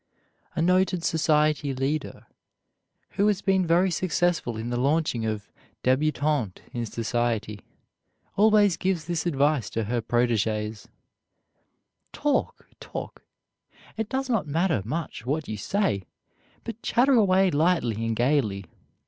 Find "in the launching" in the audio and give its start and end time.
4.57-5.27